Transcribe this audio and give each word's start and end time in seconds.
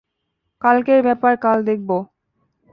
কালকের 0.61 0.99
ব্যাপার 1.07 1.33
কাল 1.37 1.57
দেখব। 1.65 1.89